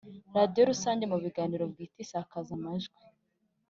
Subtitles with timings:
[0.35, 2.99] radiyo rusange mu biganiro bwite isakaza amajwi